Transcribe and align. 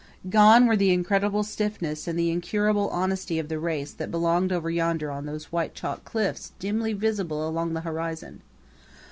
Gone 0.31 0.65
were 0.65 0.75
the 0.75 0.91
incredible 0.91 1.43
stiffness 1.43 2.07
and 2.07 2.17
the 2.17 2.31
incurable 2.31 2.89
honesty 2.89 3.37
of 3.37 3.49
the 3.49 3.59
race 3.59 3.91
that 3.91 4.09
belonged 4.09 4.51
over 4.51 4.67
yonder 4.71 5.11
on 5.11 5.27
those 5.27 5.51
white 5.51 5.75
chalk 5.75 6.03
cliffs 6.05 6.53
dimly 6.57 6.93
visible 6.93 7.47
along 7.47 7.75
the 7.75 7.81
horizon. 7.81 8.41